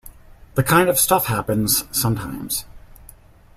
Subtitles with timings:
[0.55, 2.65] The kind of stuff happens sometimes.